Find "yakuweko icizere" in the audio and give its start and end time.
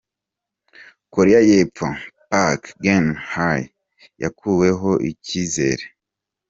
4.21-5.85